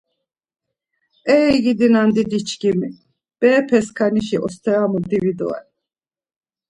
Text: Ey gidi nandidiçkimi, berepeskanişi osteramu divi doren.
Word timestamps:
Ey 1.35 1.55
gidi 1.65 1.87
nandidiçkimi, 1.93 2.89
berepeskanişi 3.39 4.37
osteramu 4.45 4.99
divi 5.09 5.33
doren. 5.39 5.67